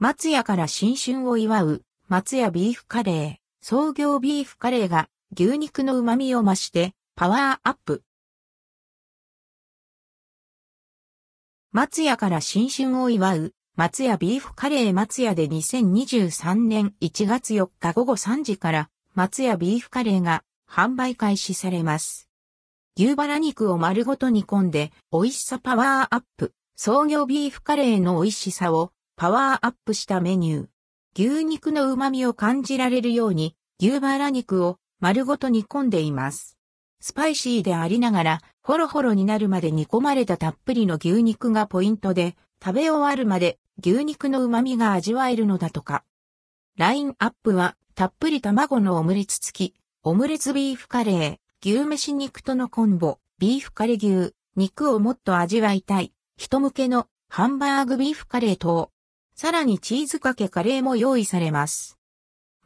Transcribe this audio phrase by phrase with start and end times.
[0.00, 8.04] 松屋から新春を祝う松屋ビーフカレー、創業ビーフカレーが牛肉の旨味を増してパワーアップ。
[11.72, 22.28] 松屋から新春を祝う松屋ビーフカレー松屋で2023年1月4日午後3時から松屋ビーフカレーが販売開始されます。
[22.96, 26.52] 牛バラ肉を丸ごと煮込んで美味しさパワーアップ。
[26.80, 30.66] 創業ビーフカレーの美味しさをパワーアップしたメニュー。
[31.16, 36.56] 牛肉の旨味を感じられるように牛バラ肉を丸ごと煮込んでいます。
[37.00, 46.04] スパイシーでありながら、ホロホロになるまで煮込まれたたっぷりの牛肉がポイントで、食べ終わるまで牛肉の旨味が味わえるのだとか。
[46.76, 49.74] ラインアップは、たっぷり卵のオムレツ付き、
[50.04, 58.92] オムレツビーフカレー、牛めしとのコンボ、ビーフカレー牛、肉をもっと味わいたい、人向けのハンバーグビーフカレー等。
[59.40, 61.96] さらにチーズかけカレーも用意されます。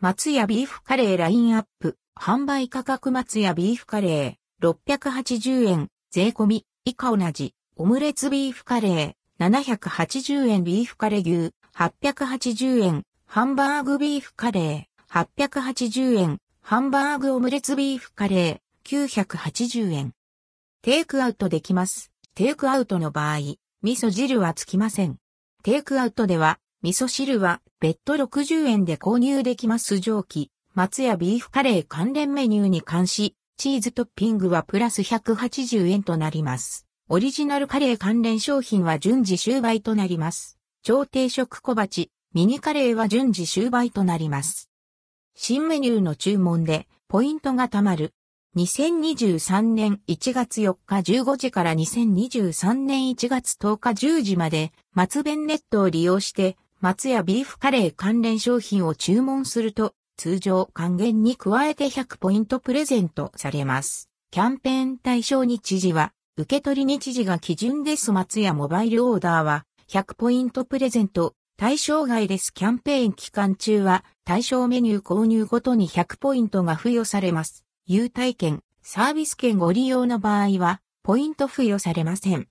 [0.00, 10.64] 松屋ビーフカレーラインアップ、販売価格松屋ビーフカレー、680円、税込み、以下同じ、オムレツビーフカレー、780円。
[10.64, 20.12] ビーフカレー牛、880円、ハンバーグビーフカレー、880円、ハンバーグオムレツビーフカレー、980円。
[20.80, 22.12] テイクアウトできます。
[22.34, 25.18] テイクアウトの場合、味噌汁はつきません。
[25.62, 36.88] テイクアウトでは、味噌汁は別途60円で購入できます蒸気、松屋ビーフカレー関連メニューに関し、チーズトッピングはプラス180円となります。
[37.08, 40.58] オリジナルカレー関連商品は順次終売となります。
[40.82, 44.68] 超定食小鉢、ミニカレーは順次終売となります。
[45.36, 48.12] 新メニューの注文でポイントが貯まる。
[48.54, 64.10] 2023年1月4日15時から2023年1月10日10時まで松弁ネットを利用して松屋ビーフカレー関連商品を注文すると、通常還元に加えて100ポイントプレゼントされます。
[64.32, 68.10] キャンペーン対象日時は、受け取り日時が基準です。
[68.10, 72.52] 松屋モバイルオーダーは、100ポイントプレゼント、対象外です。
[72.52, 77.64] キャンペーン期間中は、対象メニュー購入ごとに100ポイントが付与されます。
[77.86, 82.48] 優待券、サービス券ご利用の場合は、ポイント付与されません。